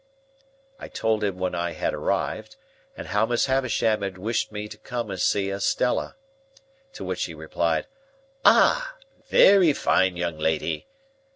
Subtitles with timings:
[0.79, 2.55] I told him when I had arrived,
[2.97, 6.15] and how Miss Havisham had wished me to come and see Estella.
[6.93, 7.85] To which he replied,
[8.43, 8.95] "Ah!
[9.29, 10.87] Very fine young lady!"